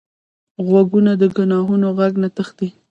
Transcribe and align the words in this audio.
غوږونه 0.67 1.11
د 1.21 1.23
ګناهونو 1.37 1.87
غږ 1.97 2.13
نه 2.23 2.29
تښتي 2.35 2.67